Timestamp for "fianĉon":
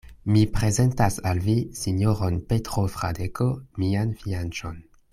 4.25-4.83